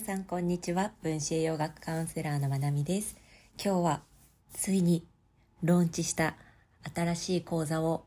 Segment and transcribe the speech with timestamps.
[0.00, 0.92] さんこんにちは。
[1.02, 3.16] 分子栄養学カウンセラーのまなみです。
[3.62, 4.02] 今日は
[4.52, 5.04] ついに
[5.64, 6.36] ローンチした
[6.94, 8.04] 新しい講座を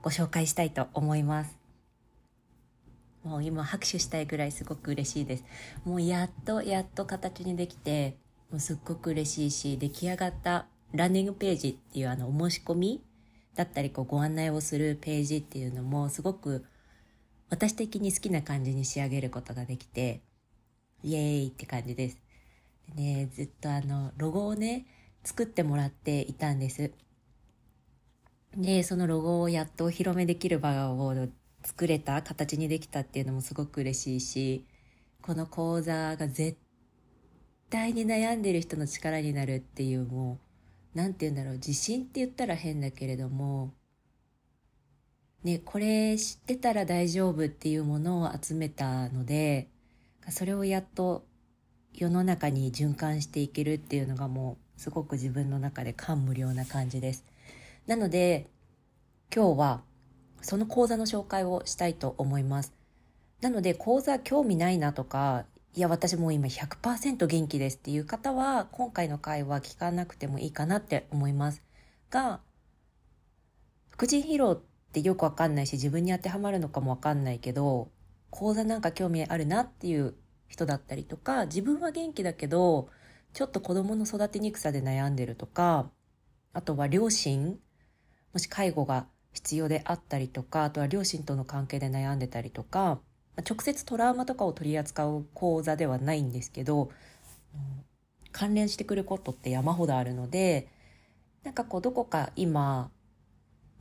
[0.00, 1.58] ご紹介したいと思います。
[3.22, 5.44] もう今拍手したいぐらいすごく嬉しいです。
[5.84, 8.16] もうやっとやっと形にできて
[8.50, 13.04] もうすっごく嬉しいし出来上がったランニングページっていうあのお申し込み
[13.54, 16.64] だったりこうご案内をするページっていうのもすごく
[17.50, 20.22] 私的に好きな感じに仕上げることができて
[21.02, 22.18] イエーイって感じです。
[22.94, 24.86] でね、ずっとあの、ロゴをね、
[25.24, 26.92] 作ってもらっていたんです。
[28.56, 31.14] で、そのロゴをやっとお披露目できる場を
[31.62, 34.66] 作れた形にできたっていうのもすごく嬉しいし、
[35.22, 36.58] この講座が絶
[37.68, 40.38] 対に悩んでる人の力になるっていうも
[40.94, 43.72] う、なんて言うんだろう、自信って言ったら変だけれども、
[45.44, 49.70] ね、これ知ってたら大丈夫っていうものを集めたので、
[50.30, 51.26] それをやっと
[51.92, 57.24] 世の中に循環していけるっていうのがもうすごく自分の中で感無量な感じです。
[57.86, 58.48] なので
[59.34, 59.82] 今日は
[60.40, 62.72] その講座の紹介をしたいと思います。
[63.40, 71.62] なので講座興味ないなとかいや私もう今100%元気ですっていう方は今回の回は聞かなくてもいいかなって思います。
[72.10, 72.40] が
[73.90, 77.90] 副腎疲労ってよくわかんないし自分に当てはまるのかもわかんないけど
[78.30, 80.14] 講座なんか興味あるなっていう
[80.50, 82.88] 人だったりとか自分は元気だけど
[83.32, 85.88] ちょっと子供の育てにくさで悩んでるとか
[86.52, 87.56] あとは両親
[88.32, 92.98] もし介護が必要であったりとかあとは両親との関係で悩んでたりとか
[93.48, 96.90] 直接トラウマとかを取り扱う講座ではないんですけど
[98.32, 100.68] 関連してくることって山ほどあるので
[101.44, 102.90] なんかこうどこか今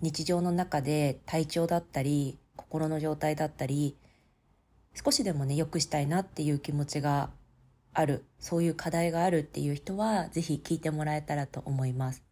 [0.02, 3.98] 日常の中で体調だったり心の状態だったり
[5.04, 7.30] 少しでもね良くしたいなっていう気持ちが
[7.94, 8.26] ある。
[8.40, 12.24] そういう課題があるっていう人は是非聞いてもらえたらと思います。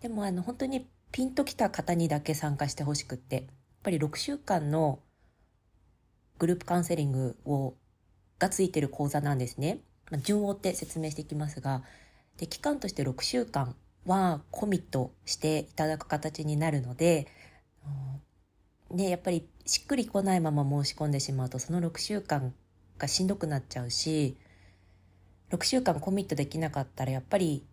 [0.00, 3.36] でもあの本当にピンときた方にだけ参加してほしくって。
[3.36, 3.44] やっ
[3.82, 4.98] ぱり6週間の
[6.38, 7.74] グループカウンセリングを
[8.40, 9.78] がついてる講座なんですね、
[10.10, 11.84] まあ、順を追って説明していきますが。
[12.36, 13.74] で期間として6週間
[14.04, 17.26] はコミットしていただく形になるので
[18.90, 22.54] ね、やっぱりしっくりこないまま申し込んでしまうとその6週間
[22.98, 24.36] がしんどくなっちゃうし
[25.50, 27.64] 6週間コミットできなかったらやっぱり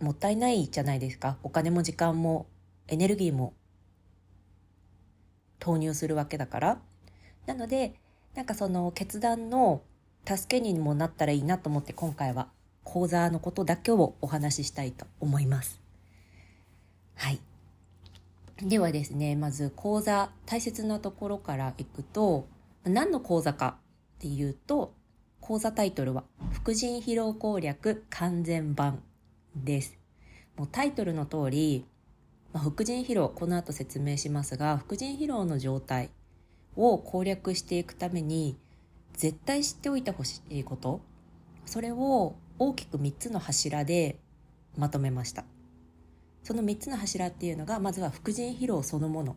[0.00, 1.36] もったいないじゃないですか。
[1.42, 2.46] お金も時間も
[2.88, 3.52] エネルギーも
[5.58, 6.78] 投入するわけだから。
[7.46, 7.94] なので
[8.34, 9.82] なんかその決断の
[10.24, 12.48] 助けにもなったらいいなと思って今回は
[12.84, 15.80] 講座のことだけをお話ししたいと思います。
[17.16, 17.49] はい。
[18.62, 22.46] ではですね、まず講座、大切なところからいくと、
[22.84, 23.78] 何の講座か
[24.16, 24.92] っていうと、
[25.40, 29.02] 講座タイトルは、副腎疲労攻略完全版
[29.56, 29.96] です。
[30.56, 31.86] もうタイトルの通り、
[32.52, 36.10] まあ、副腎疲労、この後説明しますが、副腎疲労の状態
[36.76, 38.58] を攻略していくために、
[39.14, 41.00] 絶対知っておいてほしいこと、
[41.64, 44.18] それを大きく3つの柱で
[44.76, 45.44] まとめました。
[46.42, 49.36] その3つの柱っていうのがまずは副腎疲労そのもの。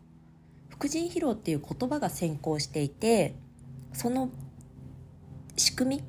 [0.68, 3.34] 副腎疲労っていう言葉が先行していて
[3.92, 4.30] その
[5.56, 6.02] 仕組み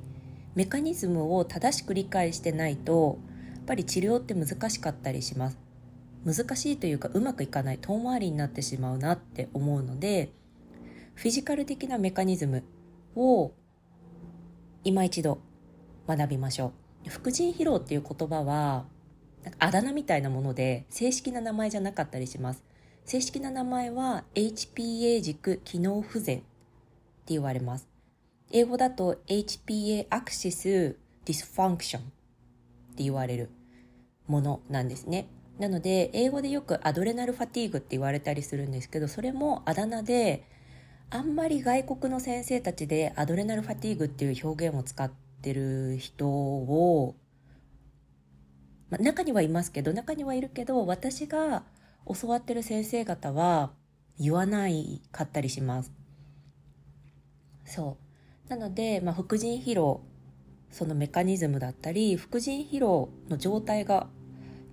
[0.56, 3.18] メカニズムを正しく理解してないと
[3.54, 5.58] やっぱり治療って難しかったりします。
[6.24, 10.32] 難しいというかうまくいかない遠回りになってしまうなって思うので
[11.14, 12.64] フィジカル的なメカニズム
[13.14, 13.52] を
[14.82, 15.38] 今一度
[16.08, 16.72] 学びましょ
[17.06, 17.10] う。
[17.10, 18.86] 副腎疲労っていう言葉は
[19.58, 22.62] あだ名みたいなもので正式な名前じゃなかったりします。
[23.04, 26.46] 正式な名前は HPA 軸機能不全って
[27.28, 27.88] 言われます。
[28.50, 32.04] 英語だと HPA アクシスDysfunction っ
[32.96, 33.50] て言われる
[34.26, 35.28] ものなんですね。
[35.58, 40.44] なので英語でよく adrenal fatigue って言われたりするんですけどそれもあだ名で
[41.08, 45.10] あんまり外国の先生たちで adrenal fatigue っていう表現を使っ
[45.40, 47.14] てる人を
[48.90, 51.64] まあ、中にはいますけど中にはいるけど私が
[52.06, 53.72] 教わってる先生方は
[54.18, 55.92] 言わないかったりします。
[57.64, 57.98] そ
[58.46, 58.48] う。
[58.48, 60.02] なので、まあ、副腎疲労
[60.70, 64.08] そのメカニズムだったり副腎疲労の状態が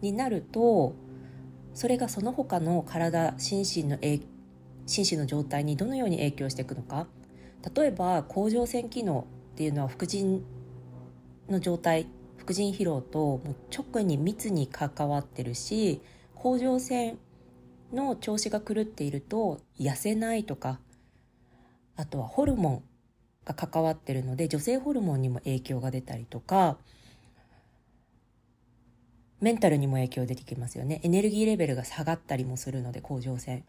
[0.02, 0.96] になると
[1.74, 3.98] それがその他の体心身の
[4.86, 7.08] 心身の状態にどのように影響していくのか。
[7.76, 10.44] 例えば甲状腺機能っていうのは副腎
[11.50, 12.08] の状態
[12.44, 16.02] 副腎疲労ともう直に密に関わってるし
[16.36, 17.18] 甲状腺
[17.94, 20.80] の調子が狂っていると痩せないとか
[21.96, 22.84] あとはホルモン
[23.46, 26.78] が関わってるので女性ホルモンにも影響が出たりとか
[29.40, 31.02] メンタルにも影響出てきますよね。
[31.04, 33.66] エネルギーレベルが下がったりもするので甲状腺。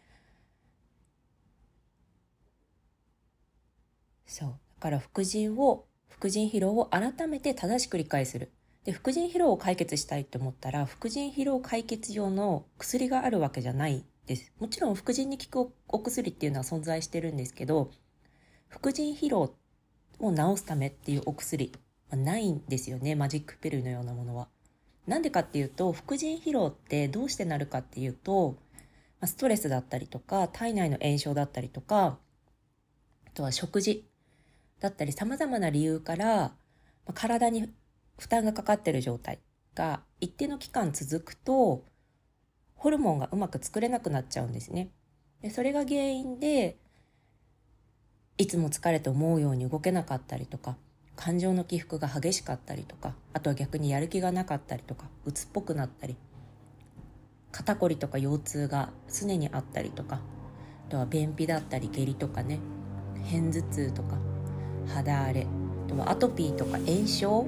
[4.25, 4.49] そう。
[4.77, 8.53] だから副腎を副腎疲労を改めて正しく理解する。
[8.85, 17.91] で副腎疲労を解決したいと思ったら副腎疲労解決用の薬があるわけじゃないですもちろん副腎に効くお薬っていうのは存在してるんですけど
[18.69, 19.55] 副腎疲労
[20.19, 21.73] を治すためっていうお薬
[22.11, 24.49] はないんですよねマジックピルのようなものは。
[25.07, 28.57] なんでかっていうと副腎疲労ってどうしてなるかっていうと
[29.21, 32.19] まストレスだったりとか体内の炎症だったりとか
[33.27, 34.09] あとは食事
[34.81, 36.53] だったりさまざまな理由から
[37.13, 37.69] 体に
[38.19, 39.41] 負担がかかってる状態
[39.75, 41.85] が一定の期間続くと
[42.75, 44.91] ホルモンがうまく作れなくなっちゃうんですね。
[45.41, 46.79] でそれが原因で
[48.37, 50.77] いつも疲れて思うように動けなかったりとか
[51.17, 56.17] 感情の起伏が激しかったりとかあとは逆にやる気がなかったりとか鬱っぽくなったり
[57.53, 60.21] 肩こりとか腰痛が常にあったりとか
[60.89, 62.59] あとは便秘だったり下痢とかね
[63.31, 64.19] 片頭痛とか
[64.89, 65.47] 肌荒れ
[65.87, 67.47] あとはアトピーとか炎症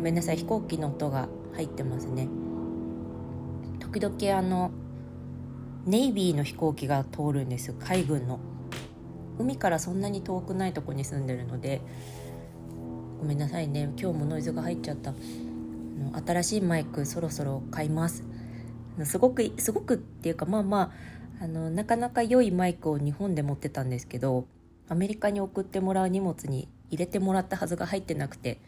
[0.00, 0.36] めんなさい。
[0.36, 2.28] 飛行機の音が入ってますね。
[3.80, 4.70] 時々あの
[5.86, 8.38] ネイビーの飛行機が通るんです海軍の。
[9.38, 11.80] 海からそんなに遠くないとこに住んでるので。
[13.18, 13.92] ごめんなさいね。
[13.98, 15.12] 今日もノイズが入っちゃった。
[16.24, 18.24] 新しいマイクそろそろ買います。
[19.04, 20.92] すごくすごくっていうかまあま
[21.40, 24.46] ああのなかなか良いマイクを日本で持ってたんですけど
[24.88, 28.58] アメリカに送ってもらう荷物に入れてもらったはずが入ってなくて。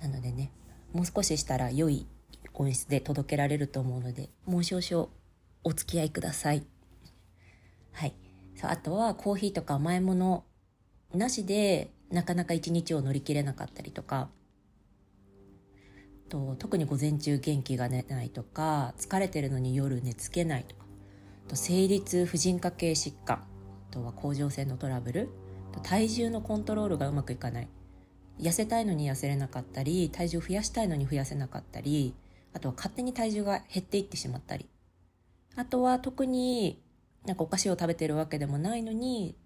[0.00, 0.52] なのでね
[0.92, 2.06] もう少ししたら良い
[2.54, 5.08] 音質で届けられると思うのでもう少々
[5.64, 6.64] お付き合いください。
[7.92, 8.14] はい。
[8.62, 10.44] あとはコーヒーとか甘いもの
[11.14, 14.28] なしでなかなか一日を乗り切れなかったりとか
[16.28, 20.84] と特に午前中元気が出ないとか疲れてるのに夜寝つけないとか
[21.48, 23.42] と生理痛婦人科系疾患あ
[23.92, 25.30] とは甲状腺のトラブル
[25.82, 27.68] 体重のコントロールがうまくいかない。
[28.40, 32.14] 痩せたいのに痩せれなかったり体重を増やしたいのに増やせなかったり
[32.52, 34.68] あとは勝手に体重が減っていってしまったり。
[35.56, 36.80] あとは特に
[37.26, 39.36] なんかお菓子を食べてるわけでもないのに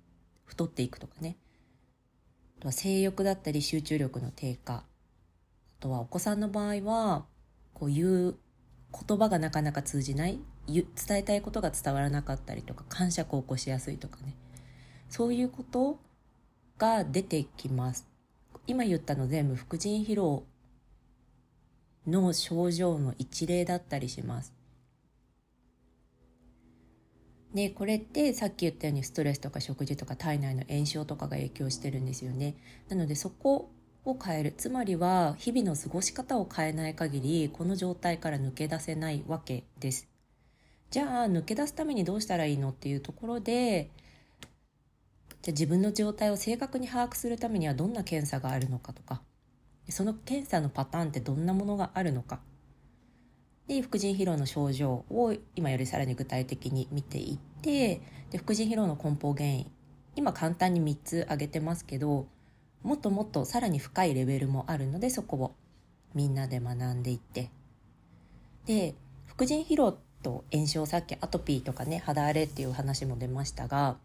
[0.44, 1.37] 太っていくとかね。
[2.58, 4.75] あとは性欲だったり集中力の低下。
[4.75, 4.85] あ
[5.81, 7.25] とはお子さんの場合は
[7.73, 8.37] こういう
[8.93, 14.37] 言葉がなかなか通じない伝えたいことが伝わらなかったりとか感触を起こしやすいとかね。
[15.08, 15.99] そういうこと
[16.79, 18.13] が出てきます。
[18.66, 20.44] 今言ったの全部副腎疲労
[22.06, 24.52] の症状の一例だったりします。
[27.55, 32.56] でこれってさっき言ったようにストレスとか食事とか体内の炎症とかが影響してるんですよね。
[32.88, 33.70] なのでそこ
[34.05, 34.55] を変える。
[34.56, 40.08] つまりは日々の過ごし方を変えない限りこの状態から抜け出せないわけです。
[40.90, 43.90] じゃあ抜け出すためにどうしたらいいのっていうところで
[45.44, 49.20] じゃあ自分の状態を正確に把握するためにはどんな検査があるのかとか。
[49.91, 52.41] その検査のパターンってどんなものがあるのか。
[53.67, 59.71] で副腎疲労の症状を今よりさらに具体的に見ていってで副腎疲労の根本原因
[60.16, 62.26] 今簡単に3つ挙げてますけど
[62.83, 65.54] もっともっとさらに深いレベルもあるのでそこを
[66.14, 67.50] みんなで学んでいって。
[68.66, 68.95] で
[69.26, 73.97] 副腎疲労と炎症さっきアトピーとかね肌荒れっていう話も出ましたが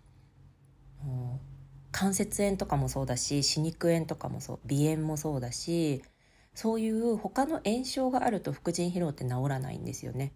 [1.91, 6.03] 関節炎とかもそうだし歯肉炎とかもそう鼻炎もそうだし
[6.53, 10.33] そういう他の炎症があると副腎疲労って治らないんですよね。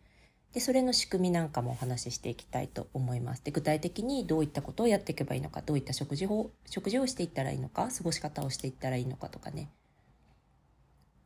[0.53, 3.43] でそれの仕組みなんかもお話ししていきたいと思います。
[3.43, 9.69] で具体的にどういったことをやっていけばいいのかどういった食事法食事をしていったらいいのか過ごし方をしていったらいいのかとかね。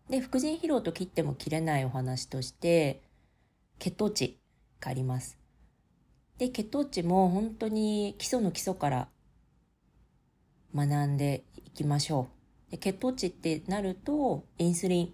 [0.09, 3.01] で副腎疲労と切っても切れないお話として
[3.79, 4.39] 血糖値
[4.79, 5.37] があります。
[6.37, 9.09] で血糖値も本当に基礎の基礎から
[10.75, 12.27] 学んでいきましょ
[12.69, 12.71] う。
[12.71, 15.13] で血糖値ってなるとインスリン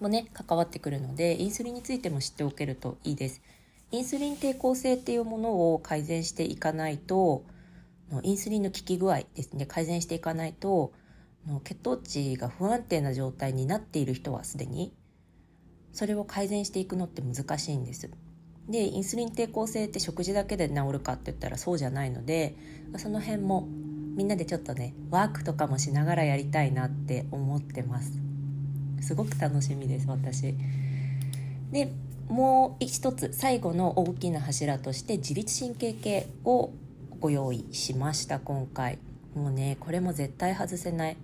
[0.00, 3.42] もね関わってくるのでインスリンについても知っておけるといいです
[3.90, 7.44] インスリン抵抗性っていうものを改善していかないと
[8.22, 10.92] インスリンの効き具合ですね改善していかないと
[11.64, 14.92] 血糖値が不安定な状態になっている人はすでに
[15.92, 18.10] それを改善していくのって難しいんです
[18.68, 22.54] でインスリン抵抗性って食事だけで治るかって言ったらそうじゃないので
[22.98, 23.66] その辺も
[24.18, 28.18] みんなでちょっとねワークとかもしながらやりたいなって思ってます。
[29.00, 30.56] すごく楽しみです私。
[31.70, 31.92] で
[32.26, 36.72] もう一つ最後の大きな柱として自律神経系を
[37.20, 38.98] ご用意しました今回。
[39.36, 41.16] もうねこれも絶対外せない。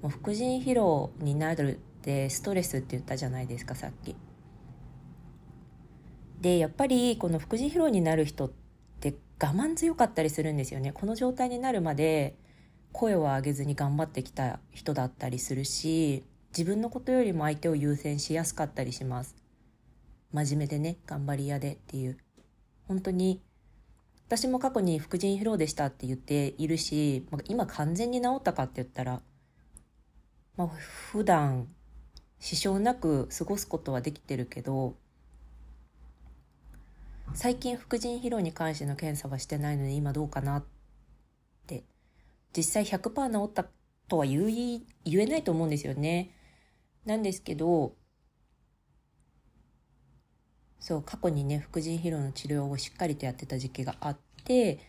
[0.00, 4.14] もう副腎疲労になるってストレスって言ったじゃないですかさっき。
[6.40, 8.67] でやっぱりこの副腎疲労になる人って
[9.40, 10.92] 我慢強かったりするんですよね。
[10.92, 12.36] この状態になるまで
[12.92, 16.24] 声を上げずに頑張ってきた人だったりするし
[16.56, 19.36] 自分のことよりも相手を優先しやすかったりします。
[20.32, 22.18] 真面目でね頑張り屋でっていう。
[22.88, 23.42] 本当に
[24.26, 29.22] 私も過去に副腎疲労でしたって言っているし、まあ、今完全に治ったかって言ったら、
[30.56, 31.68] まあ、普段
[32.38, 34.96] 支障なく過ごすことはできてるけど
[37.34, 40.64] 最近副腎疲労に関しての検査はしてないので今どうかなっ
[41.66, 41.84] て
[42.56, 43.66] 実際100%治った
[44.08, 46.34] とは言い言えないと思うんですよね。
[47.04, 47.94] なんですけど
[50.80, 54.80] そう過去にね副腎疲労の治療をしっかりとやってた時期があって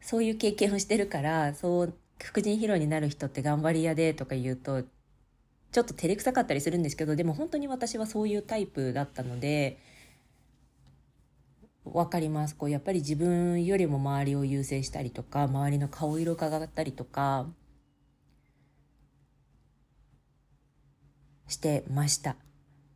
[0.00, 4.82] そういう経験をしてるからそう副腎疲労になる人って頑張り屋でとか言うと
[5.70, 9.78] ちょっと照れくさかったりするんですけどでも本当に私はそういうタイプだったので
[11.94, 12.56] 分かります。
[12.56, 17.46] こうやっぱり自分よりも周りを優先したりとか周りの顔色が上がったりとか
[21.46, 22.36] してました。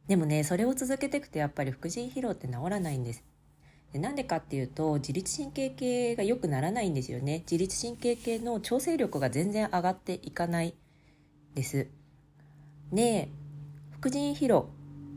[0.08, 3.25] でもねそれを続けていくとやっぱり副腎疲労って治らないんです。
[3.92, 7.40] でなんでかっていうと自律神経系が良くならないんですよね。
[7.40, 10.75] 自律神経系の調整力が全然上がっていかない
[11.54, 11.88] です。
[12.92, 13.28] で
[13.90, 14.68] 副腎疲労、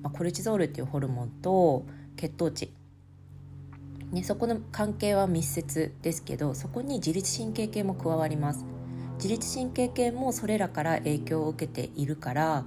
[0.02, 2.72] まあ、コルチゾールっていうホルモンと血糖値
[4.16, 8.66] ね、そこの関係は密接ですけどそこに自律神経系も加わります。
[9.18, 12.66] 自律神経系もそれらから影響を受けているから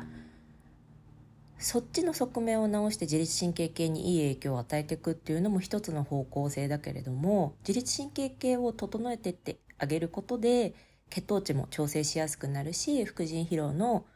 [1.59, 10.75] そっちの側面を直して自律神経系にいい影響を与えていくっていうのも一つの方向性だけれども自律神経系を整えてってあげることで
[11.11, 14.07] 血糖値も調整しやすくなるし副腎疲労の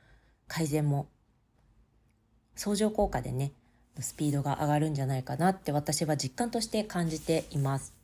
[0.49, 1.09] 改善も
[2.55, 3.53] 相乗効果でね
[4.01, 7.95] スピードが上がるんじゃないかなって私は実感として感じています。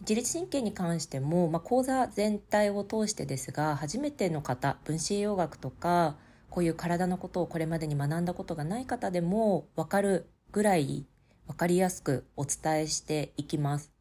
[0.00, 6.16] 自律神経に関しても、まあ、講座全体を通してですが初めての方分子栄養学とか
[6.50, 11.06] こういう体のことをこれまでに学んだことがない方でも分かるぐらい
[11.46, 13.92] 分かりやすくお伝えしていきます。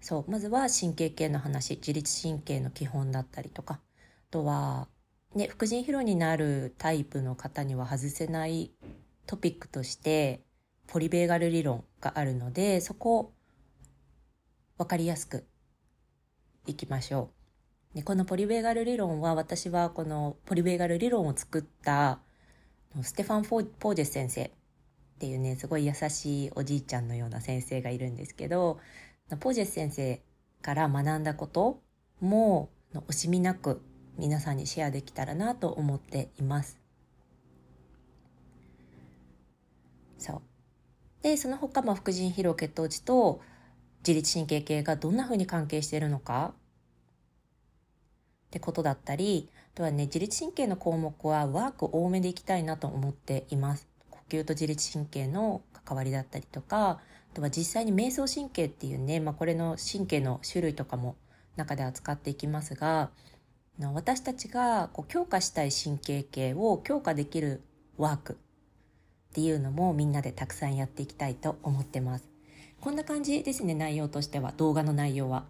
[0.00, 3.80] そうまずは神経系の話自律神経の基本だったりとかあ
[4.30, 4.86] とは、
[5.34, 8.70] ね、副腎疲労になるタイプの方には外せない
[9.28, 10.40] トピックとして
[10.86, 13.32] ポリベーガル理論があるのでそこを
[14.78, 15.44] 分かりやすく
[16.66, 17.30] いきましょ
[17.92, 17.96] う。
[17.96, 22.20] でこのポリベーガル理論は私はこのポリベーガル理論を作った
[23.02, 24.50] ステファン・ポージェス先生っ
[25.18, 28.78] ていうねすごい優しいおじいちゃんのような先生がいるんですけど
[29.40, 30.22] ポージェス先生
[30.62, 31.82] から学んだこと
[32.20, 33.82] も惜しみなく
[34.16, 36.87] 皆さんにシェアできたらなと思っています。
[40.18, 40.42] そう。
[41.22, 43.40] でその他も副腎疲労血糖値と
[44.06, 46.52] 自律神経系がどんなふうに関係しているのか？
[48.48, 53.88] ってことだったりあとはね自律神経の項目はワーク多めでいきたいなと思っています。
[54.10, 57.00] 呼吸と自律神経の関わりだったりとかあ
[57.34, 61.16] とは実際に瞑想神経っていうね、まあ、これの神経の種類とかも
[61.56, 63.10] 中で扱っていきますが
[63.94, 67.62] 私たちがこう強化したい神経系を強化できる
[67.96, 68.38] ワーク
[69.30, 72.28] っていうのもみんなでたくさんやっていきたいと思ってます。
[72.80, 74.52] こんな感じですね内容としては。
[74.56, 75.44] 動画の内容は。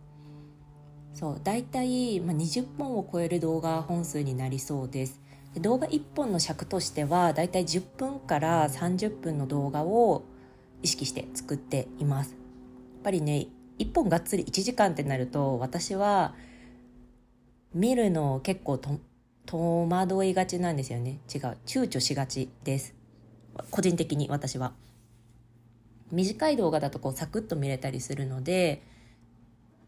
[1.15, 5.21] そう大体、まあ、20本を超える動画本数になりそうです。
[5.55, 10.23] で動画1本の尺としては大体10分から30分の動画を
[10.83, 12.33] 意識して作っています。
[12.33, 12.37] や
[13.01, 13.47] っぱりね
[13.79, 16.35] 1本がっつり1時間ってなると私は
[17.75, 18.99] 見るの結構と
[19.47, 21.21] 戸惑いがちなんですよね。
[21.33, 22.98] 違う躊躇しがちです。
[23.71, 24.73] 個人的に私は。
[26.11, 28.83] 短い動画だとこうサクッと見れたりするので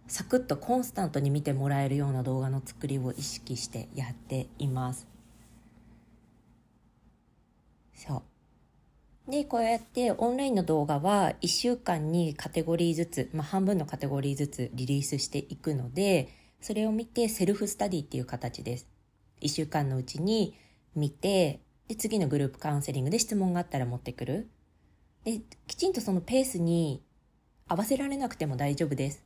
[0.06, 5.06] サクッとコンスタントに見てもらえるような動画の作りを意識してやっています。
[7.94, 8.22] そ
[9.28, 9.30] う。
[9.30, 16.28] でこうやってオンラインの動画は1週間にカテゴリーずつ、まあ、半分のカテゴリーずつリリースしていくので
[16.60, 18.88] それを見てセルフスタディっていう形です。
[19.42, 20.56] 1週間のうちに
[20.96, 24.48] 見てで次のグループカウンセリングで質問があったら持ってくる。
[25.24, 27.02] できちんとそのペースに
[27.66, 29.24] 合わせられなくても大丈夫です。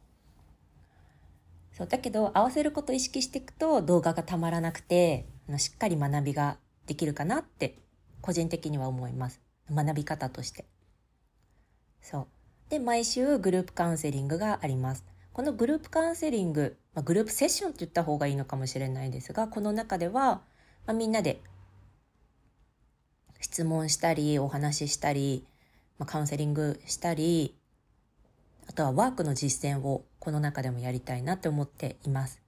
[1.75, 6.57] そうだけど合わせることを意識していくと動画がたまらなくてあのしっかり学びが
[6.87, 7.77] できるかなって
[8.23, 9.43] 個人的には思います。
[9.71, 10.65] 学び方として。
[12.01, 12.27] そう。
[12.71, 15.05] で毎週グループカウンセリングがあります。
[15.35, 20.41] このグループカウンセリング、ま、グループセッションって言った方がいいのかもしれないですがこの中では、
[20.87, 21.43] まあ、みんなで
[23.45, 25.45] 質問したりお話ししたり、
[25.99, 27.55] まあ、カウンセリングしたり
[28.67, 32.41] あとはワークの実践をこの中でもやりたいなって思っています。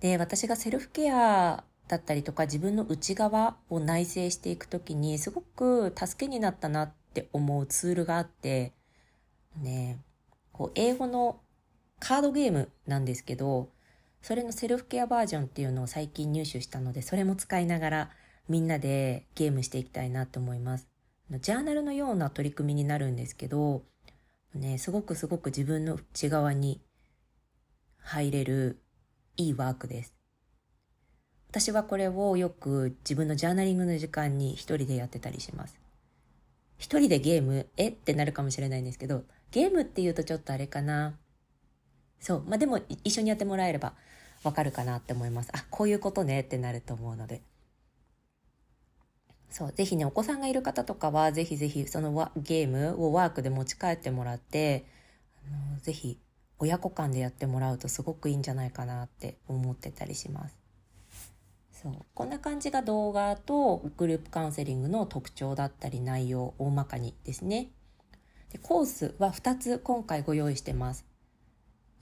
[0.00, 8.72] で私がセルフケアだったりとか自分の内側を内省していく時にすごく助けになったなって思うツールがあって
[9.62, 9.98] ね
[10.52, 11.40] こう英語の
[12.00, 13.70] カードゲームなんですけど
[14.20, 18.10] それのセルフケアバージョンっていうのを最近入手したのでそれも使いながら
[18.48, 20.88] みんなでゲームしていきたいなと思います。
[21.40, 23.82] ジャーナルのような取り組みになるんですけど、
[24.54, 26.80] ね、すごくすごく自分の内側に
[27.98, 28.78] 入れる
[29.36, 30.14] いいワークです。
[31.48, 35.78] 私はこれをよく自分のジャーナリングの時間に一人でやってたりします。
[36.78, 37.88] 一人でゲームえ？
[37.88, 41.14] ってなるかもしれないんですけど、ゲームって言うとちょっとあれかな。
[42.20, 42.44] そう。
[42.46, 43.94] まあ、でも一緒にやってもらえれば
[44.42, 45.50] わかるかなって思います。
[45.54, 46.40] あ、こういうことね？
[46.40, 47.42] ってなると思うので。
[49.52, 54.86] そう、ぜひね、お子さんがいる方とかは、ぜひぜひそのゲームをワークで持ち帰ってもらって、
[55.46, 56.18] あのぜひ
[56.58, 60.56] 親子間でやってもらうとすごくいいんじゃないかなって思ってたりします。
[61.72, 67.72] そうこんな感じが動画とグループカウンセリングの特徴だったり内容大まかにですね。
[68.52, 71.04] でコースは2つ今回ご用意してます。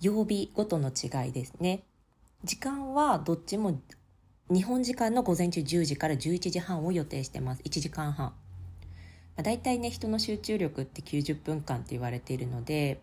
[0.01, 1.83] 曜日ごとの違いですね。
[2.45, 3.81] 時間はどっちも
[4.53, 7.63] 日本時間の午前中10時から11時半を予定してます。
[7.63, 8.27] 1時間半。
[8.27, 8.33] ま
[9.39, 13.01] あ、大体ね、人の集中力って90分間って言われているので、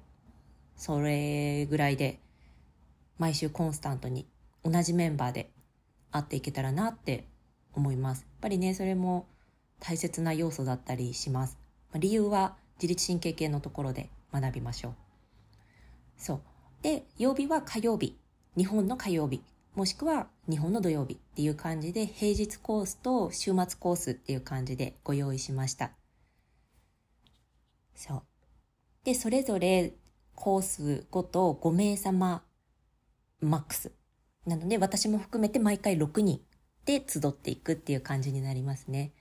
[0.75, 2.19] それぐらいで、
[3.17, 4.27] 毎週コンスタントに
[4.65, 5.49] 同じメンバーで
[6.11, 7.25] 会っていけたらなって
[7.73, 8.23] 思います。
[8.23, 9.25] やっぱりね、それも
[9.79, 11.57] 大切な要素だったりします。
[11.91, 14.93] まあ、理由は自律神経系のところで学びましょう。
[16.17, 16.41] そう。
[16.81, 18.17] で、曜日は火曜日。
[18.57, 19.41] 日本の火曜日。
[19.77, 25.91] もしくは日本の土曜日っていう感じで平日コースと週末コースっていう感じでご用意しました。
[27.93, 28.23] そう。
[29.03, 29.93] で、それぞれ
[30.33, 32.41] コースごと5名様
[33.39, 33.91] マックス。
[34.47, 36.41] なので私も含めて毎回6人
[36.85, 39.13] で集っていくっていう感じになりますね。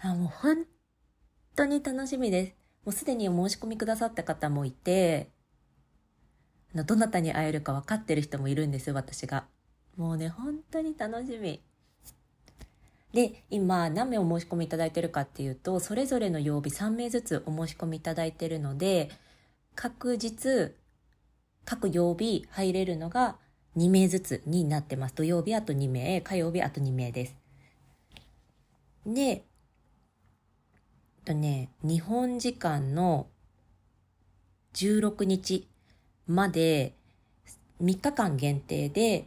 [0.00, 0.66] あ、もう本
[1.54, 2.54] 当に楽しみです。
[2.84, 5.30] もうすでにお申し込みくださった方もいて、
[6.74, 9.46] どなたに会えるか分かってる人もいるんです、私が。
[10.00, 11.60] もうね、本当に楽しみ。
[13.12, 19.10] で、今何名お申し込みいただいてるかっていうと、それぞれの曜日3名ずつお申し込みいただいてるので、
[19.74, 20.74] 確実、
[21.66, 23.36] 各曜日入れるのが
[23.76, 25.14] 2名ずつになってます。
[25.16, 27.36] 土曜日あと2名、火曜日あと2名です。
[29.04, 29.42] で、えっ
[31.26, 33.26] とね、日本時間の
[34.72, 35.68] 16日
[36.26, 36.94] まで
[37.82, 39.26] 3日間限定で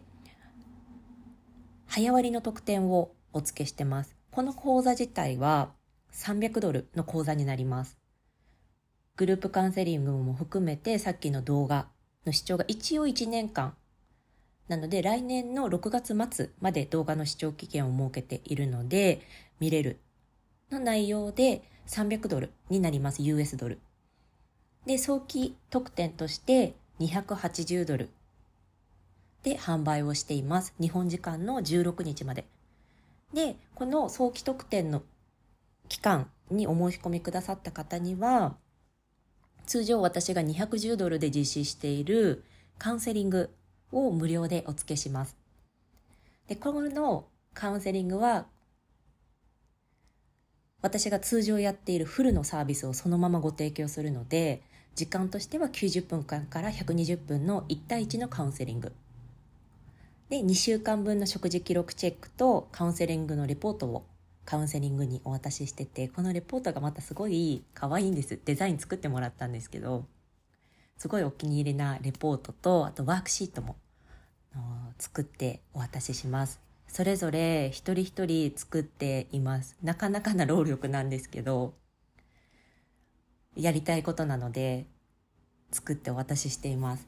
[1.96, 4.16] 早割の特典をお付けしてます。
[4.32, 5.70] この講座自体は
[6.12, 8.00] 300ドルの講座になります。
[9.16, 11.86] グループカウンセリングも含めてさっきの動画
[12.26, 13.76] の視聴が一応1年間
[14.68, 19.22] なので来年の6月末まで動画の視聴期限を設けているので
[19.60, 20.00] 見れる
[20.72, 23.78] の内容で300ドルになります US ドル。
[24.88, 28.10] で、早期特典として280ドル
[29.44, 30.74] で販売をしています。
[30.80, 32.46] 日本時間の16日まで。
[33.34, 35.04] で、この早期特典の
[35.90, 38.56] 期間にお申し込みくださった方には、
[39.66, 42.44] 通常私が210ドルで実施している
[42.78, 43.50] カウンセリング
[43.92, 45.36] を無料でお付けします。
[46.48, 48.48] で、このカウンセリングは、
[50.82, 54.62] 私が通常やっているフルのサービスをそのままご提供するので、
[54.96, 58.92] 時間としては90分間から120分の1対1のカウンセリング
[60.34, 64.04] で2週間分の食事記録チェックとカウンセリングのレポートを
[64.46, 68.40] カウンセリングにお渡ししててこのレポートがまたすごい可愛いんです。
[68.44, 70.08] デザイン作ってもらったんですけど
[70.98, 73.76] すごいお気に入りなレポートとあとワークシートも
[74.98, 76.60] 作ってお渡しします。
[76.88, 79.78] それぞれ一人一人作っています。
[79.84, 81.76] なかなかな労力なんですけど
[83.56, 84.88] やりたいことなので
[85.70, 87.08] 作ってお渡ししています。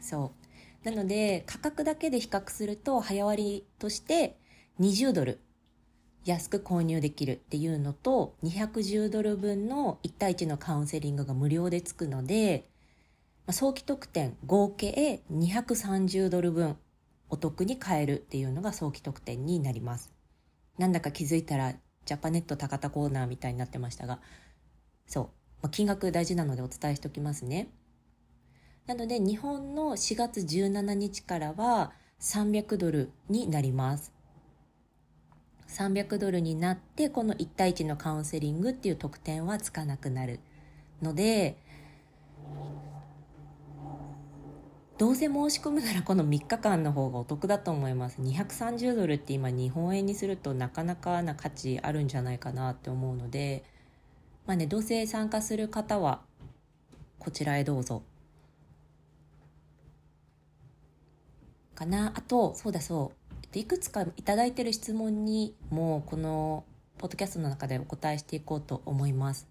[0.00, 0.45] そう。
[0.84, 4.38] なので価格だけで比較すると早割として
[4.80, 5.40] 20ドル。
[6.24, 12.68] 安く購入できるっていうのと210ドル分の1対1のカウンセリングが無料でつくので
[13.48, 16.76] 早期特典合計230ドル分
[17.28, 20.12] お得に買えるっていうのが早期特典になります。
[20.78, 24.20] なんだか気づいたらジャパネット高田コーナーみたいになってましたが
[25.06, 25.24] そう、
[25.62, 27.68] まあ、金額大事なのでお伝えしておきますね。
[28.86, 34.12] なので日本の4月17日からは300ドルになります。
[35.68, 40.38] 300ドルになってこの1対1のカウンセリングっていう特典はつかなくなる
[41.02, 41.56] ので
[44.96, 48.22] どうせ申し込むならこの3日間の方がお得だと思います。
[48.22, 53.64] 230ドルって今日本円にするとなかなかな価値あるんじゃないかなって思うので
[54.46, 56.20] まあねどうせ参加する方は
[57.18, 58.02] こちらへどうぞ。
[61.76, 62.12] かな。
[62.16, 63.12] あとそうだそ
[63.54, 63.58] う。
[63.58, 66.64] いくつかいただいてる質問にもこの
[66.98, 69.46] ポッドキャストの中でお答えしていこうと思います。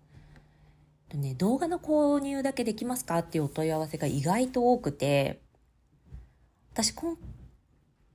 [1.14, 5.40] ね、動画の購入だけできますかっていうお問い合わせが意外と多くて、
[6.74, 7.18] 私今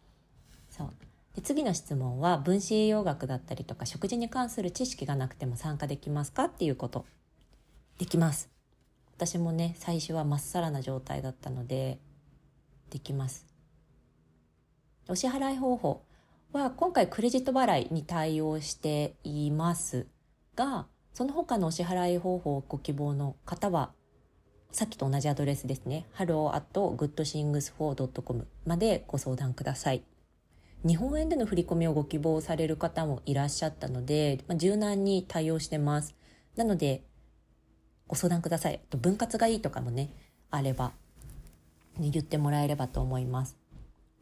[0.77, 0.91] そう。
[1.35, 7.05] で次の質問は分子栄養学だったりとか食事に関する知識がなくても参加できますかっていうこと。
[7.99, 8.51] できます。
[9.17, 11.99] 私もね最初はまっさらな状態だったので
[12.91, 13.47] できます。
[15.09, 16.03] お支払い方法
[16.53, 20.07] は今回クレジット払いに対応しています
[20.55, 23.93] がその他のお支払い方法をご希望の方は
[24.73, 26.07] さっきと同じアドレスですね。
[26.17, 30.03] hello.goodthings4.com までご相談ください。
[30.87, 36.15] 日本円での振り込みをご希望される方もいらっしゃったので、まあ、柔軟に対応してます。
[36.57, 37.05] なので、
[38.07, 38.81] ご相談ください。
[38.91, 40.11] と分割がいいとかもね、
[40.51, 40.93] あれば、
[41.99, 43.57] ね、言ってもらえればと思います。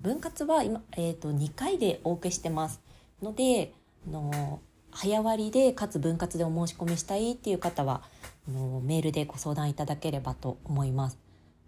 [0.01, 2.81] 分割は今、えっ、ー、と、2回でお受けしてます。
[3.21, 3.73] ので、
[4.07, 4.61] あの
[4.93, 8.03] 早割でかつ分割でお申し込みしたいっていう方は
[8.47, 11.19] あのメールでご相談いただければと思います。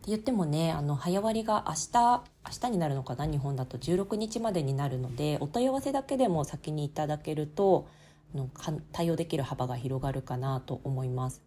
[0.04, 7.88] って言ってもねあの早割が明日明日になるのかな日本だと16日までになるのでお問い合わせだけでも先にいただけると
[8.34, 8.50] の
[8.92, 11.40] 対応できる幅が広がるかなと思います。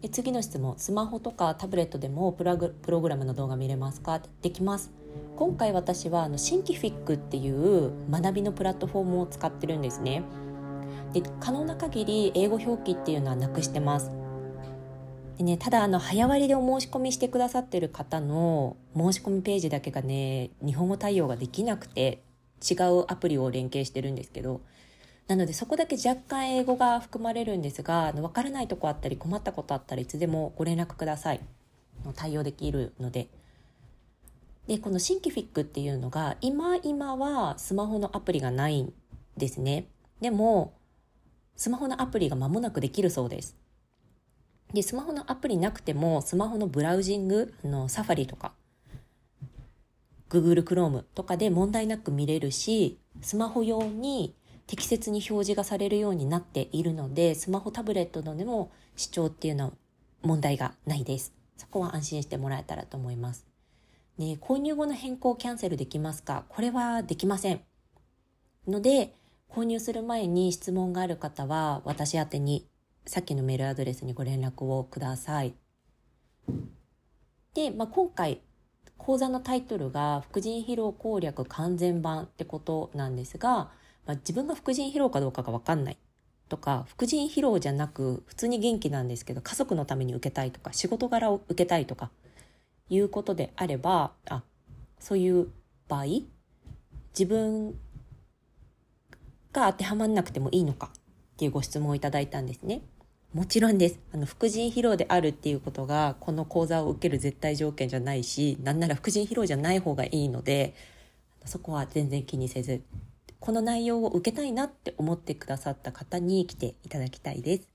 [0.00, 4.20] で次の質問スマホとかタブレットでもプラグプログラムの動画見れますか？
[4.42, 4.90] できます。
[5.36, 10.24] 今回私はあのシンキフィックっていう学びのプラットフォームを使ってるんですね。
[11.12, 14.23] で可能な限り英語表記っていうのはなくしてます。
[15.38, 22.22] でね、ただあの早割でお申し込みしてくださってる方の申し込みページだけがね日本語対応ができなくて
[22.62, 24.60] 違うアプリを連携してるんですけど
[25.26, 31.40] なのでそこだけ若干英語が含まれるんですが分からないとこあったり困ったことあったらいつでもご連絡ください。
[32.14, 33.28] 対応できるので。
[34.66, 38.92] でこのシンキフィックっていうのが今今はスマホのアプリがないん
[39.36, 39.88] ですね。
[40.20, 40.72] でも
[41.56, 43.56] スマホのアプリが間もなくできるそうです。
[44.74, 48.52] で、スマホのアプリなくても、スマホのブラウジング、あの、サファリとか、
[50.28, 54.34] Google Chrome とかで問題なく見れるし、スマホ用に
[54.66, 59.72] 適切に表示がされるようになっているので、スマホタブレットのでも視聴っていうのは
[60.22, 61.32] 問題がないです。
[61.56, 63.46] そこは安心してもらえたらと思います。
[64.18, 66.46] ね、購入後の変更キャンセルできますか？
[66.48, 67.60] これはできません。
[68.66, 69.14] ので、
[69.48, 72.66] 購入する前に質問がある方は私宛に
[73.06, 75.54] さっきのメールアドレスにご連絡をください。
[77.54, 78.40] で、まあ、今回
[78.96, 83.70] 講座のタイトルが「副腎疲労攻略完全版」ってことなんですが、
[84.06, 85.98] まあ、自分が副腎疲労かどうかが分かんない
[86.48, 92.10] とか副腎疲労じゃなく普通に元気なんですけど家族のために受けたいとか仕事柄を受けたいとか
[92.88, 94.42] いうことであればあ
[94.98, 95.48] そういう
[95.88, 96.04] 場合
[97.12, 97.78] 自分
[99.52, 100.90] が当てはまんなくてもいいのか
[101.34, 102.82] っていうご質問をいただいたんですね。
[103.34, 103.98] もちろんです。
[104.12, 110.72] あの、副腎疲労であるっていうことが、この講座を受ける絶対条件じゃないし、なんなら副腎疲労じゃない方がいいので、
[111.44, 112.84] そこは全然気にせず、
[113.40, 117.68] この内容を受けたいなって思ってくださった方に来ていただきたいです。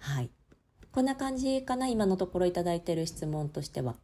[0.00, 0.30] はい。
[0.90, 3.94] こんな感じかな、今のところいただいてる質問としては。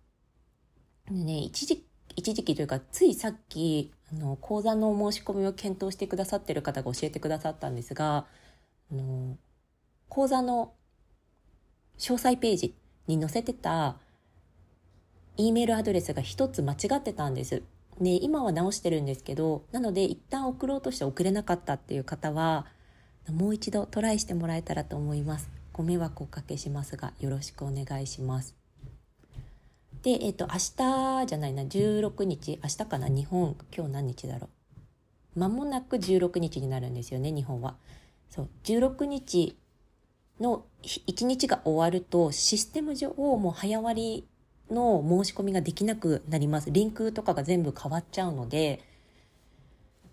[1.10, 8.26] ね、一時、一時期というか、ついさっき、あの、講座の申し込みを検討してくださってる方が教えてくださったんですが、
[8.92, 9.36] あの、
[10.08, 10.72] 講座の
[11.98, 12.74] 詳細ページ
[13.06, 13.96] に載せてた
[15.36, 17.62] E メールアドレスが一つ間違ってたんです。
[18.00, 22.66] で、今は直してるんですけど、なので一旦送ろうとして送れなかったっていう方は、
[23.30, 25.50] もう一度トライしてもらえたらと思います。
[25.72, 28.54] ご迷惑おかけしますが、よろしくお願いします。
[30.02, 34.48] で、えっ、ー、と、明日じゃないな、16日、明日かな、日本、今日何日だろ
[35.36, 35.38] う。
[35.38, 37.76] 間もなく16日になるんですよね、日本は。
[38.30, 39.58] そう、16日
[40.40, 44.24] の1日が終わるとシステム上もう早割
[44.68, 46.70] りの申し込みができなくなります。
[46.70, 48.82] リンクとかが全部変わっちゃうので、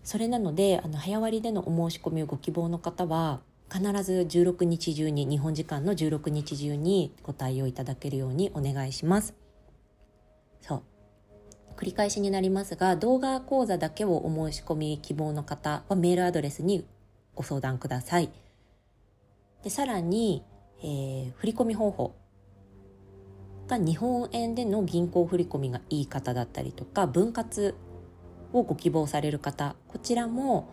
[0.02, 3.40] それなので、あの、早割でのお申し込みをご希望の方は、
[3.72, 9.34] 必ず16日中に、日本時間の16日中にご対応いただけるようにお願いします。
[10.60, 10.82] そう。
[11.76, 16.86] 繰り返しになりますが、動画講座だけをお申し込み希望の方はメールアドレスに
[17.34, 18.30] ご相談ください。
[19.64, 20.44] でさらに、
[20.80, 22.14] えー、振込方法
[23.66, 27.74] が日本円での銀行振込がいい方だったりとか分割
[28.52, 30.68] をご希望される方こちらも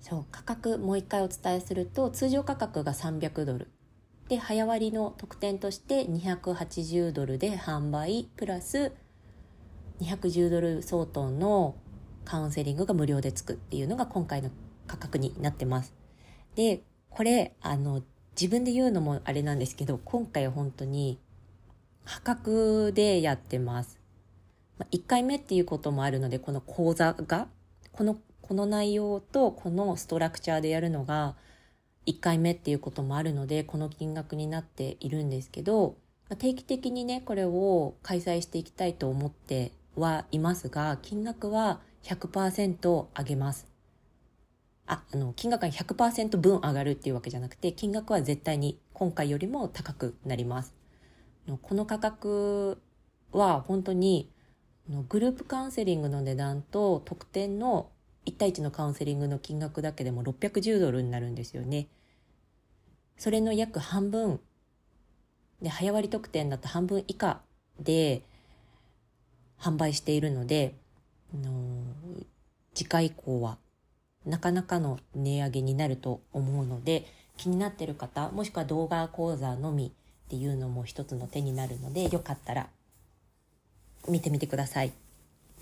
[0.00, 3.72] そう価格もう一回お伝えすると通常価格が300ドル
[4.28, 8.92] で早割の特典として280ドルで販売プラス
[10.00, 11.76] 210ドル相当の
[12.24, 14.50] カウンセリングが無料でつくっていうのが今回の
[14.86, 15.94] 価格になってます。
[16.54, 18.02] で、これ、あの、
[18.40, 21.18] 自分で言うのもあれなんですけど、今回は本当に
[22.04, 23.98] 破格でやってます。
[24.78, 27.48] まあ、1回目っていうこともあるので、この講座が、
[27.92, 31.34] この、この内容とこのストラクチャーでやるのが
[32.06, 35.96] 1回目っていうこともあるので、この金額になっているんですけど、
[36.38, 43.66] 定期的にね、これを開催していきたいと思ってはいますが、金額は100%上げます。
[44.86, 50.74] あ、あの、金額が100%分上がるっていうわけじゃなくて、金額は絶対に今回よりも高くなります。
[51.62, 52.78] この価格
[53.32, 54.30] は本当に
[55.08, 57.90] グループカウンセリングの値段と特典の
[58.26, 61.88] 1対1のカウンセリングの金額だけでも610ドルになるんですよね。
[63.16, 64.40] それの約半分
[65.62, 67.40] で早割特典だと半分以下
[67.80, 68.22] で
[69.60, 70.74] 販売しているので、
[71.34, 71.82] あの
[72.74, 73.58] 次回以降は
[74.24, 79.92] なかなかの値上げになると思うので気になってる方もしくは動画講座のみ
[80.26, 82.68] っていうのも一つの手になるのでよかったら
[84.08, 84.92] 見てみてください。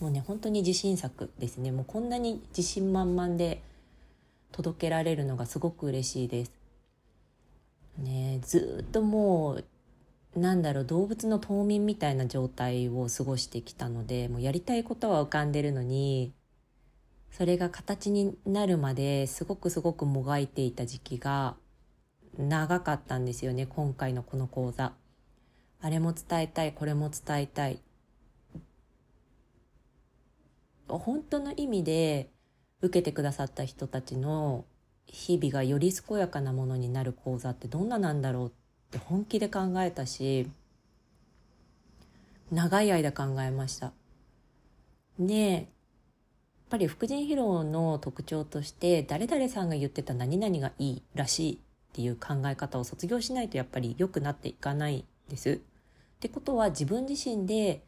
[0.00, 1.70] もうね本当に自信作ですね。
[1.70, 3.62] もうこんなに自信満々で
[4.52, 6.52] 届けられるのがすごく嬉しいです。
[7.98, 9.64] ねずっともう
[10.36, 16.32] なんだろう動物の冬眠みたいな状態を過ごしてきたのでもうやりたいことは浮かんでるのに
[17.30, 21.56] それが形になるまですごくすごくもがいていた時期が
[22.38, 24.92] 長かったんですよね今回のこの講座。
[25.80, 27.80] あれも伝えたいこれも伝えたい。
[30.88, 32.30] 本当の意味で
[32.80, 34.64] 受けてくださった人たちの
[35.06, 38.63] 日々がより健やかなものになる講座ってどんななんだろうって
[38.94, 40.48] って本気で考えたし
[42.52, 43.92] 長い間考えました
[45.18, 45.64] でやっ
[46.70, 51.58] ぱり副腎疲労の特徴として誰々さんが言ってた何々がいいらしいっ
[51.92, 55.50] ていう考え方を卒業しないとやっぱり良くなっていかないです。
[55.52, 57.84] ってことは自分自身で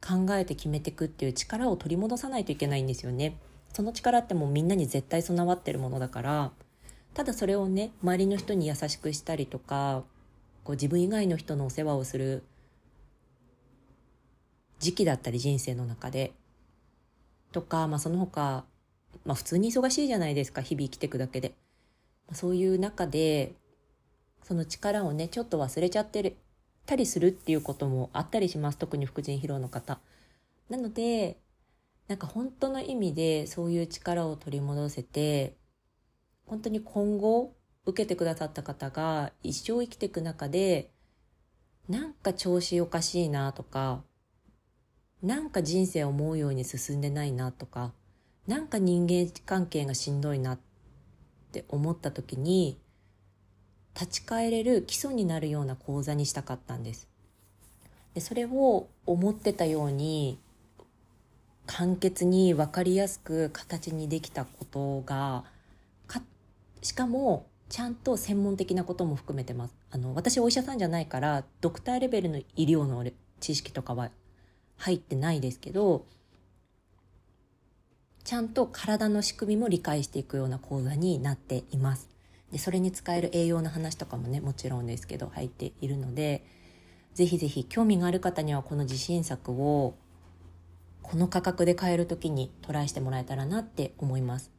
[0.00, 3.36] 考えて決めていくっていう力を取り戻さないといけないんですよね。
[3.72, 6.50] その力ってもうみんなに絶対備わってるものだから
[7.14, 10.02] ただそれをね周りの人に優しくしたりとか
[10.68, 12.44] こう自分以外の人のお世話をする
[14.78, 16.34] 時期だったり人生の中で
[17.52, 18.66] とか、まあ、その他、
[19.24, 21.54] まあ、普通に忙しいじゃないですか日々生きていくだけで、
[22.26, 23.54] まあ、そういう中で
[24.42, 26.36] その力をねちょっと忘れちゃってる
[26.84, 28.76] たりするっていうこともあったりします。
[28.76, 30.00] 特に副腎疲労の方。
[30.68, 31.38] なので
[32.08, 35.54] なんか本当の意味でそういう力を取り戻せて
[36.44, 37.54] 本当に今後
[37.88, 40.90] 受けてくださった方が一生生きていく中で
[41.88, 44.02] なんか調子おかしいなとか
[45.22, 47.92] なんか人生思うように進んでないなとか
[48.46, 50.58] なんか人間関係がしんどいなっ
[51.50, 52.78] て思った時に
[53.94, 57.08] 立ち返れる基礎になるような講座にしたかったんです。
[58.12, 60.38] でそれを思ってたように
[61.66, 65.44] 簡潔に分かりやすく形にできたことが
[66.82, 69.74] しかもちゃんと専門的なことも含めてます。
[69.90, 73.04] あの私お医者さんじゃないからドクターレベルの医療の
[73.40, 74.10] 知識とかは
[74.76, 76.06] 入ってないですけど
[78.24, 82.08] ちゃんと体の仕組みも理解していくような講座になっています。
[82.52, 86.44] でそれに使える栄養の話とかもねもちろんですけど入っているので
[87.14, 89.94] ぜひぜひ興味がある方にはこの自信作を
[91.02, 94.57] この価格で買える時にトライしてもらえたらなって思います。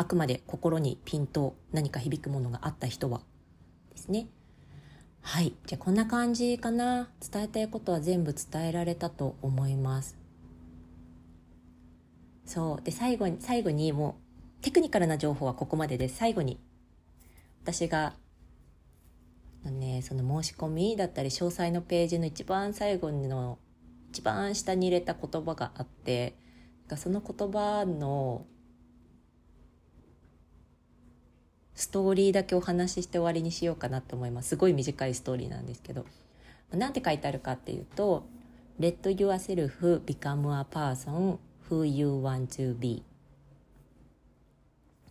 [0.00, 3.20] あくまで心にピンと何か響くものがあった人は
[3.90, 4.26] ですね
[5.22, 5.52] はい。
[5.66, 7.10] じゃあこんな感じかな。
[7.30, 10.16] 伝えたいことは全部伝えられたと思います。
[12.46, 12.82] そう。
[12.82, 14.16] で、最後に、最後にも
[14.60, 16.16] う、テクニカルな情報はここまでです。
[16.16, 16.58] 最後に、
[17.62, 18.14] 私が
[19.64, 23.58] の、ね、その申し込みだったり、詳細のページの一番最後の、
[24.10, 26.34] 一番下に入れた言葉があって、
[26.96, 28.46] その言葉の
[31.80, 34.50] ストーリーだけお話しして終わりにしようかなと思います。
[34.50, 36.04] すごい短いストーリーなんですけど。
[36.72, 38.26] 何て書いてあるかっていうと
[38.78, 41.38] 「Let yourself become a person
[41.70, 43.02] who you want to be」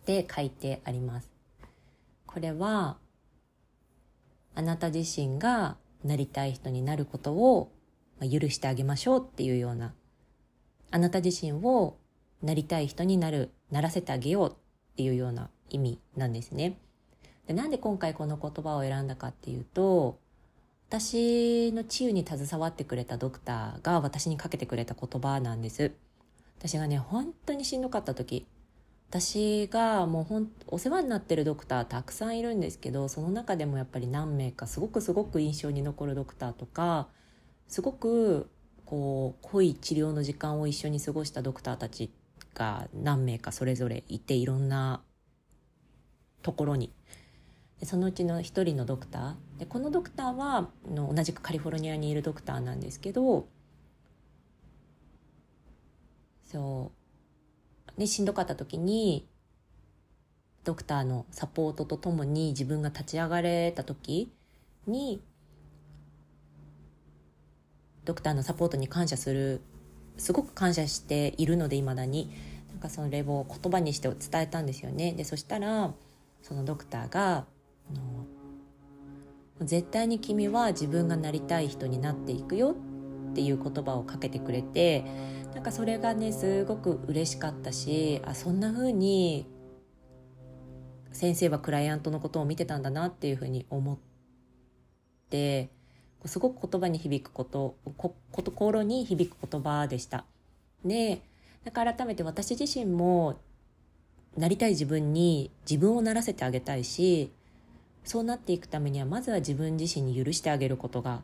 [0.06, 1.28] で書いてあります。
[2.24, 2.98] これは
[4.54, 7.72] あなた自身がなりたい人になることを
[8.20, 9.92] 許してあげましょうっていうような。
[10.92, 11.96] あなた自身を
[12.42, 14.54] なりたい人になるならせてあげようっ
[14.94, 15.50] ていうような。
[15.70, 16.76] 意味なんですね。
[17.46, 20.18] でなんで今回この言葉を選んだかっていうと
[20.88, 25.92] 私の治癒に携わってくれたドクターが私にかけてくれた言葉なんです。
[26.58, 28.46] 私がね本当にしんどかった時
[29.08, 37.08] 私がもうほんお世話になってるドクターたくさんいるんですけどその中でもやっぱり何名かすごくすごく印象に残るドクターとか
[37.66, 38.48] すごく
[38.84, 42.12] こう濃い治療の時間を一緒に過ごしたドクターたち
[42.54, 45.00] が何名かそれぞれいていろんな
[46.42, 46.92] ところに。
[47.78, 49.34] でそのうちの一人のドクター。
[49.60, 53.46] でこのドクターはの同じくカリフォルニアにいるドクターなんですけど
[56.44, 56.92] そ
[57.96, 58.00] う。
[58.00, 59.26] ねしんどかった時に
[60.64, 64.32] ドクターのサポートとともに自分が立ち上がれた時
[64.86, 65.22] に
[68.04, 69.60] ドクターのサポートに感謝する
[70.16, 72.30] すごく感謝しているのでいまだに。
[72.70, 75.12] なんかそれを言葉にして伝えたんですよね。
[75.12, 75.92] でそしたら
[76.42, 77.46] そのドクターが
[79.60, 82.74] 絶対に君は自分がなりたい人になっていくよ
[83.30, 85.04] っていう言葉をかけてくれて
[85.54, 89.46] なんかそれがねすごく嬉しかったしあそんな風に
[91.12, 93.98] 先生はクライアントのことを見てたんだなっていう風に思っ
[95.28, 95.70] て
[96.24, 97.76] すごく言葉に響くこと
[98.32, 100.24] 心に響く言葉でした。
[100.84, 101.22] で
[101.64, 103.38] だか改めて私自身も
[104.36, 107.32] なりたい自分に自分をならせてあげたいし
[108.04, 111.22] そうなっていくためにはまずは自分自身に許してあげることが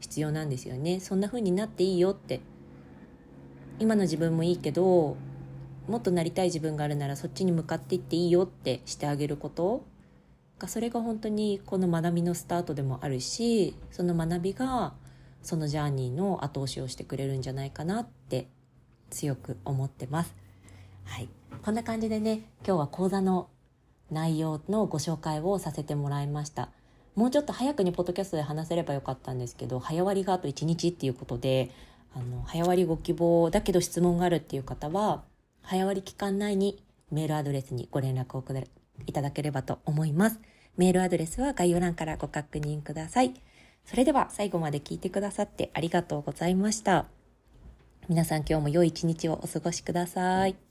[0.00, 1.00] 必要なんですよね。
[1.00, 2.40] そんな風になっていいよって。
[3.80, 5.16] 今の自分もいいけど
[5.86, 9.84] もっとなりたい自分があるならそっちに向かっていっていいよってしてあげること。
[10.58, 14.92] がそれが本当にこの学びのスタートでもあるしその学びが
[15.42, 18.48] そのジャーニーの後押しをしてくれるんじゃないかなって
[19.10, 20.34] 強く思ってます。
[21.08, 21.28] はい、
[21.62, 23.48] こんな感じでね今日は講座の
[24.10, 26.70] 内容のご紹介をさせてもらいました。
[27.14, 31.72] もうちょっと早くにポッドキャストで話せればよかったんですけど早割があと1日っていうことで
[32.14, 35.24] あの早割ご希望だけど質問があるっていう方は
[35.62, 36.80] 早割期間内に
[37.10, 38.68] メールアドレスにご連絡をくれ
[39.06, 40.38] いただければと思います。
[40.76, 43.34] メールアドレスは概要欄からご確認ください。
[43.84, 47.06] それでは最後まで聞いてくださってありがとうございました。
[48.08, 50.67] 皆さん今日も良い一日をお過ごしください。